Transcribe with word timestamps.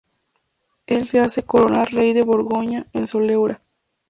Él 0.87 1.05
se 1.05 1.19
hace 1.19 1.43
coronar 1.43 1.91
rey 1.93 2.13
de 2.13 2.23
Borgoña 2.23 2.87
en 2.91 3.05
Soleura. 3.05 3.61